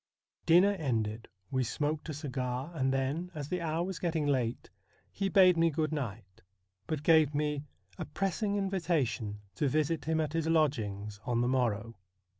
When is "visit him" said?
9.69-10.19